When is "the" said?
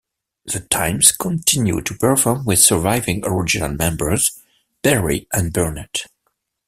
0.45-0.61